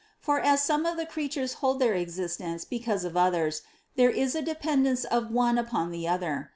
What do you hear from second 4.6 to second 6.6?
dence of one upon the other.